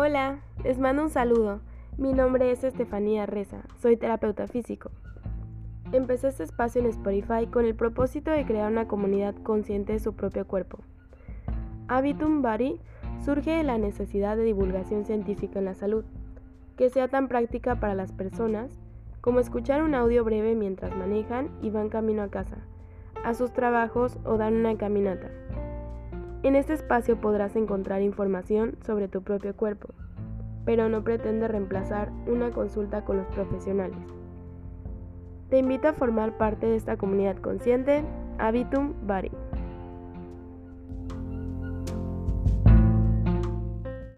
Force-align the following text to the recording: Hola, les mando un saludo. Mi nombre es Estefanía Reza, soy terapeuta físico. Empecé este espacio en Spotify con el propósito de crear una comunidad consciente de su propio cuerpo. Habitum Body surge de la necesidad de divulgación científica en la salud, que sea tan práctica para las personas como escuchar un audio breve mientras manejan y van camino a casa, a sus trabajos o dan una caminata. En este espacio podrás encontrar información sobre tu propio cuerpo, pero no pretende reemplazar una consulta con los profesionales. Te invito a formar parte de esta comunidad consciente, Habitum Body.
Hola, 0.00 0.38
les 0.62 0.78
mando 0.78 1.02
un 1.02 1.10
saludo. 1.10 1.58
Mi 1.96 2.12
nombre 2.12 2.52
es 2.52 2.62
Estefanía 2.62 3.26
Reza, 3.26 3.64
soy 3.82 3.96
terapeuta 3.96 4.46
físico. 4.46 4.92
Empecé 5.90 6.28
este 6.28 6.44
espacio 6.44 6.80
en 6.80 6.86
Spotify 6.86 7.48
con 7.50 7.64
el 7.64 7.74
propósito 7.74 8.30
de 8.30 8.46
crear 8.46 8.70
una 8.70 8.86
comunidad 8.86 9.34
consciente 9.42 9.94
de 9.94 9.98
su 9.98 10.14
propio 10.14 10.46
cuerpo. 10.46 10.78
Habitum 11.88 12.42
Body 12.42 12.80
surge 13.24 13.50
de 13.50 13.64
la 13.64 13.76
necesidad 13.76 14.36
de 14.36 14.44
divulgación 14.44 15.04
científica 15.04 15.58
en 15.58 15.64
la 15.64 15.74
salud, 15.74 16.04
que 16.76 16.90
sea 16.90 17.08
tan 17.08 17.26
práctica 17.26 17.80
para 17.80 17.96
las 17.96 18.12
personas 18.12 18.78
como 19.20 19.40
escuchar 19.40 19.82
un 19.82 19.96
audio 19.96 20.22
breve 20.22 20.54
mientras 20.54 20.94
manejan 20.94 21.50
y 21.60 21.70
van 21.70 21.88
camino 21.88 22.22
a 22.22 22.28
casa, 22.28 22.58
a 23.24 23.34
sus 23.34 23.52
trabajos 23.52 24.16
o 24.24 24.36
dan 24.36 24.54
una 24.54 24.78
caminata. 24.78 25.28
En 26.44 26.54
este 26.54 26.72
espacio 26.72 27.20
podrás 27.20 27.56
encontrar 27.56 28.00
información 28.00 28.76
sobre 28.86 29.08
tu 29.08 29.22
propio 29.22 29.56
cuerpo, 29.56 29.88
pero 30.64 30.88
no 30.88 31.02
pretende 31.02 31.48
reemplazar 31.48 32.12
una 32.28 32.52
consulta 32.52 33.04
con 33.04 33.16
los 33.16 33.26
profesionales. 33.26 33.98
Te 35.50 35.58
invito 35.58 35.88
a 35.88 35.94
formar 35.94 36.36
parte 36.36 36.66
de 36.66 36.76
esta 36.76 36.96
comunidad 36.96 37.38
consciente, 37.38 38.04
Habitum 38.38 38.94
Body. 39.04 39.32